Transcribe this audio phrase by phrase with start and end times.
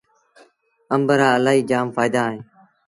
[0.93, 2.43] آݩب رآ الهيٚ جآم ڦآئيدآ اوهيݩ۔